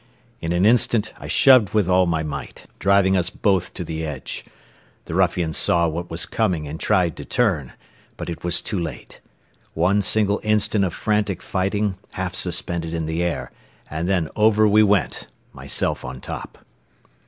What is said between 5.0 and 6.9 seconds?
The ruffian saw what was coming and